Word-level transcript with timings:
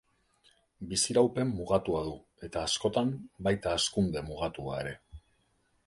Biziraupen 0.93 1.51
mugatua 1.59 2.01
du, 2.07 2.15
eta 2.49 2.65
askotan, 2.71 3.13
baita 3.49 3.75
hazkunde 3.79 4.29
mugatua 4.33 4.85
ere. 4.87 4.97